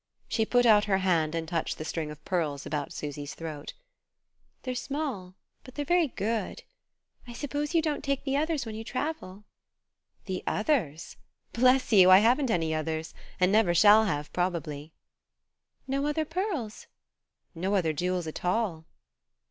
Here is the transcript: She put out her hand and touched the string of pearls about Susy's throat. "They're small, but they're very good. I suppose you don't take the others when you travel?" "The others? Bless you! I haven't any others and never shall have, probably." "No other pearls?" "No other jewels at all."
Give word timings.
She 0.27 0.47
put 0.47 0.65
out 0.65 0.85
her 0.85 0.97
hand 0.97 1.35
and 1.35 1.47
touched 1.47 1.77
the 1.77 1.85
string 1.85 2.09
of 2.09 2.25
pearls 2.25 2.65
about 2.65 2.91
Susy's 2.91 3.35
throat. 3.35 3.73
"They're 4.63 4.73
small, 4.73 5.35
but 5.63 5.75
they're 5.75 5.85
very 5.85 6.07
good. 6.07 6.63
I 7.27 7.33
suppose 7.33 7.75
you 7.75 7.83
don't 7.83 8.03
take 8.03 8.23
the 8.23 8.35
others 8.35 8.65
when 8.65 8.73
you 8.73 8.83
travel?" 8.83 9.43
"The 10.25 10.41
others? 10.47 11.17
Bless 11.53 11.93
you! 11.93 12.09
I 12.09 12.17
haven't 12.17 12.49
any 12.49 12.73
others 12.73 13.13
and 13.39 13.51
never 13.51 13.75
shall 13.75 14.05
have, 14.05 14.33
probably." 14.33 14.91
"No 15.87 16.07
other 16.07 16.25
pearls?" 16.25 16.87
"No 17.53 17.75
other 17.75 17.93
jewels 17.93 18.25
at 18.25 18.43
all." 18.43 18.85